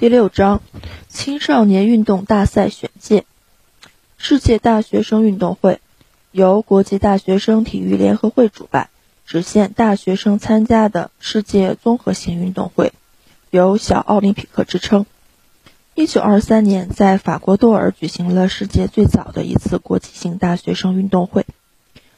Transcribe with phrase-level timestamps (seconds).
[0.00, 0.62] 第六章
[1.10, 3.26] 青少年运动大赛选届。
[4.16, 5.78] 世界大学生运动会
[6.32, 8.88] 由国际大学生体育联合会主办，
[9.26, 12.94] 只限大学生参加的世界综合性运动会，
[13.50, 15.04] 有“小奥林匹克”之称。
[15.94, 21.44] 一九二三年，在法国多尔举行了世界最早的一次国际性大学生运动会。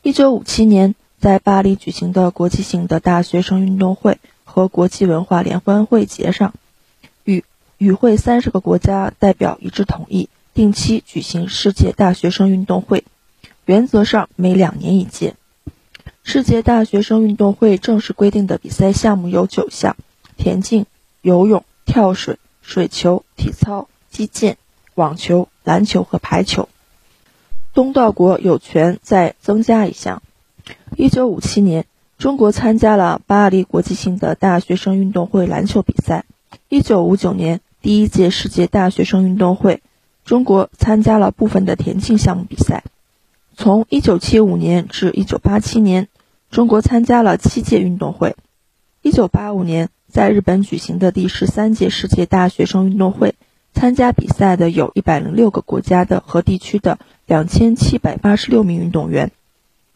[0.00, 6.54] 一九五七年，在巴黎举行的国际性的大学生运动会和国际文化联欢会节上，
[7.78, 10.28] 与会三十个国家代表一致同意。
[10.54, 13.04] 定期举行世界大学生运动会，
[13.66, 15.34] 原则上每两年一届。
[16.22, 19.96] 世界大学生运动会正式规定的比赛项目有九项：
[20.38, 20.86] 田径、
[21.20, 24.56] 游泳、跳水、水球、体操、击剑、
[24.94, 26.70] 网球、篮球和排球。
[27.74, 30.22] 东道国有权再增加一项。
[30.96, 31.84] 一九五七年，
[32.16, 36.24] 中国参加了巴黎国际性的大学生运动会篮球比赛。
[36.70, 39.80] 一九五九年，第一届世界大学生运动会。
[40.24, 42.82] 中国参加了部分的田径项目比赛。
[43.54, 46.08] 从1975年至1987年，
[46.50, 48.34] 中国参加了七届运动会。
[49.04, 53.36] 1985年，在日本举行的第十三届世界大学生运动会，
[53.72, 59.30] 参加比赛的有一百零六个国家的和地区的两千七百八十六名运动员。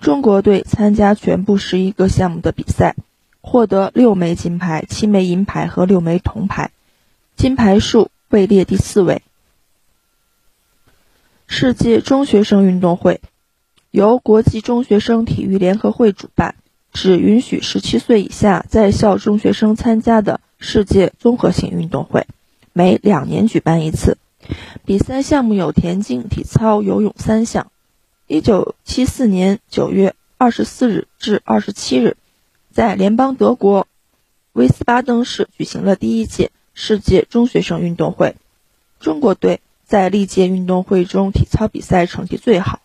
[0.00, 2.96] 中国队参加全部十一个项目的比赛，
[3.42, 6.70] 获得六枚金牌、七枚银牌和六枚铜牌，
[7.44, 9.20] 金牌数位列第四位。
[11.46, 13.20] 世界中学生运动会
[13.90, 16.54] 由国际中学生体育联合会主办，
[16.90, 22.26] 只允许十七岁以下在校中学生参加的世界综合性运动会，
[22.72, 24.16] 每两年举办一次。
[24.86, 27.70] 比赛项目有田径、体操、游泳三项。
[28.26, 32.16] 一九七四年九月二十四日至二十七日，
[32.72, 33.86] 在联邦德国
[34.54, 38.36] 威斯巴登市举行了第一届世界中学生运动会。
[39.00, 39.60] 中国队。
[39.86, 42.80] 在历届运动会中，体操比赛成绩最好。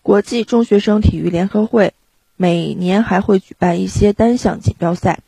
[0.00, 1.92] 国际中学生体育联合会
[2.36, 5.20] 每年还会举办一些单项锦标赛。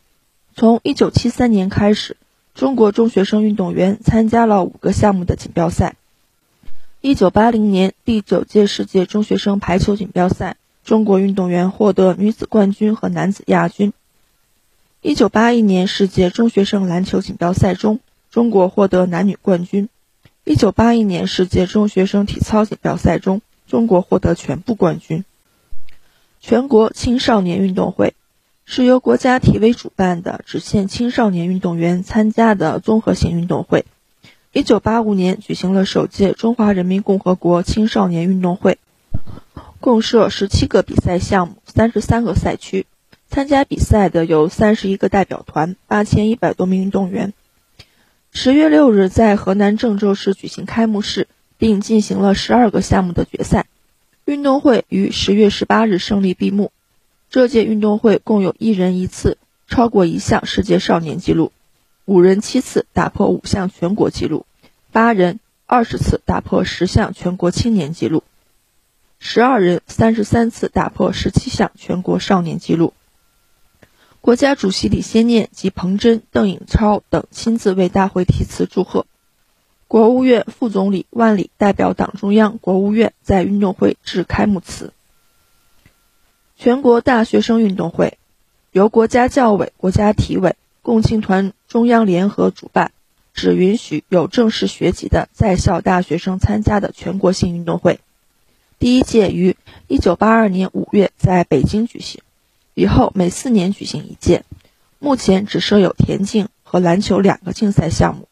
[0.57, 2.17] 从1973年开始，
[2.55, 5.95] 中国中学生运动员参加了五个项目的锦标赛。
[7.03, 13.93] 1980年第九届世界中学生排球锦标赛，中国运动员获得女子冠军和男子亚军。
[15.05, 18.01] 1981年世界中学生篮球锦标赛中，
[18.31, 19.91] 中国获得男女冠军。
[20.45, 25.27] 一九八一年世界中学生体操锦标赛中，中国获得全部冠军。
[26.41, 28.15] 全国青少年运动会
[28.65, 33.85] 是由国家体委主办的，只限青少年运动员参加的综合性运动会。
[34.55, 38.79] 一九八五年举行了首届中华人民共和国青少年运动会，
[39.81, 42.87] 共设十七个比赛项目，三十三个赛区，
[43.35, 47.33] 参加比赛的有三十一个代表团，八千一百多名运动员。
[48.31, 51.27] 十月六日，在河南郑州市举行开幕式，
[51.59, 53.67] 并进行了十二个项目的决赛。
[54.25, 56.71] 运动会于十月十八日胜利闭幕。
[57.29, 61.51] 这届运动会共有一人一次超过一项世界少年纪录，
[62.05, 64.47] 五人七次打破五项全国纪录，
[64.93, 68.23] 八人二十次打破十项全国青年纪录，
[69.19, 72.95] 十二人三十三次打破十七项全国少年纪录。
[74.25, 79.05] 国家主席李先念及彭真、邓颖超等亲自为大会题词祝贺。
[79.87, 84.95] 国务院副总理万里代表党中央、国务院在运动会致开幕词。
[86.57, 88.17] 全国大学生运动会
[88.73, 92.93] 由国家教委、国家体委、共青团中央联合主办，
[93.35, 98.01] 只允许有正式学籍的在校大学生参加的全国性运动会。
[98.79, 99.55] 第一届于
[99.89, 102.23] 1982年5月在北京举行。
[102.75, 104.45] 以后每四年举行一届，
[104.99, 108.29] 目前只设有田径和篮球两个竞赛项目，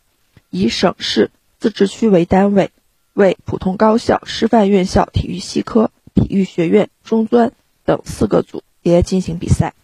[0.50, 1.30] 以省市
[1.60, 2.72] 自治区为单位，
[3.14, 7.52] 为普通高校、师范院校体育系科、体育学院、中专
[7.84, 9.74] 等四个组别进行比赛。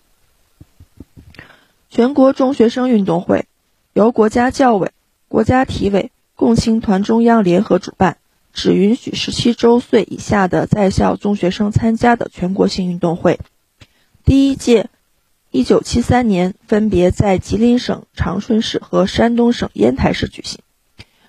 [1.88, 3.46] 全国中学生运动会
[3.92, 4.90] 由国家教委、
[5.28, 8.18] 国家体委、共青团中央联合主办，
[8.52, 13.38] 只允许十七周岁以下的在校中学生参加的全国性运动会。
[14.28, 14.90] 第一届，
[15.50, 20.60] 一九七三年分别在吉林省长春市和山东省烟台市举行，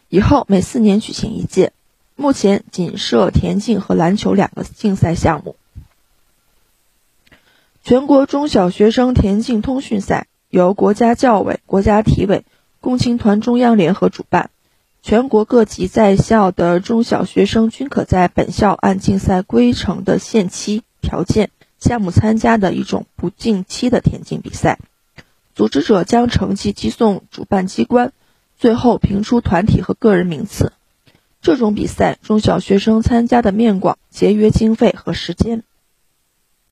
[0.10, 1.72] 以后每四年举行一届。
[2.18, 5.56] 目前仅设田径和篮球两个竞赛项目。
[7.86, 12.44] 全国中小学生田径通讯赛由国家教委、国家体委、
[12.82, 14.50] 共青团中央联合主办，
[15.02, 21.50] 全国各级在校的中小学生均可在本校按竞赛规程的限期条件。
[21.80, 24.80] 项目参加的一种不定期的田径比赛，
[25.56, 28.12] 组织者将成绩寄送主办机关，
[28.58, 30.74] 最后评出团体和个人名次。
[31.42, 35.64] 这种比赛，中小学生参加的面广，节约经费和时间。